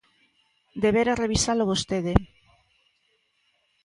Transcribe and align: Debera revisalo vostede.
Debera 0.83 1.19
revisalo 1.23 1.63
vostede. 1.71 2.13